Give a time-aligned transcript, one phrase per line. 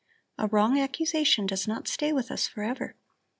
[0.39, 2.95] A wrong accusation does not stay with us forever.